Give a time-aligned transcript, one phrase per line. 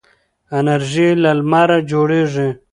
[0.57, 2.49] انرژي له لمره جوړیږي.